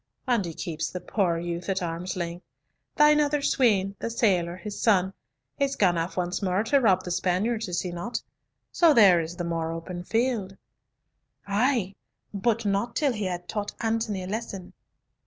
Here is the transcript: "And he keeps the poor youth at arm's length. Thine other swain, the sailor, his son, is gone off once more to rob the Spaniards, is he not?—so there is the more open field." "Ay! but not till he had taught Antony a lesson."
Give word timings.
"And 0.27 0.43
he 0.47 0.55
keeps 0.55 0.89
the 0.89 0.99
poor 0.99 1.37
youth 1.37 1.69
at 1.69 1.83
arm's 1.83 2.15
length. 2.15 2.43
Thine 2.95 3.21
other 3.21 3.43
swain, 3.43 3.95
the 3.99 4.09
sailor, 4.09 4.55
his 4.55 4.81
son, 4.81 5.13
is 5.59 5.75
gone 5.75 5.95
off 5.95 6.17
once 6.17 6.41
more 6.41 6.63
to 6.63 6.79
rob 6.81 7.03
the 7.03 7.11
Spaniards, 7.11 7.67
is 7.67 7.81
he 7.81 7.91
not?—so 7.91 8.95
there 8.95 9.21
is 9.21 9.35
the 9.35 9.43
more 9.43 9.71
open 9.71 10.03
field." 10.03 10.57
"Ay! 11.45 11.93
but 12.33 12.65
not 12.65 12.95
till 12.95 13.13
he 13.13 13.25
had 13.25 13.47
taught 13.47 13.73
Antony 13.79 14.23
a 14.23 14.27
lesson." 14.27 14.73